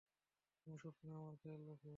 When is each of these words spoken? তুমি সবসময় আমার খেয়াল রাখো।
তুমি 0.61 0.77
সবসময় 0.77 1.17
আমার 1.17 1.35
খেয়াল 1.35 1.61
রাখো। 1.69 1.89